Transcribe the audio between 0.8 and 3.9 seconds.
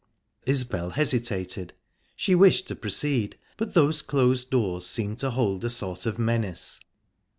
hesitated. She wished to proceed, but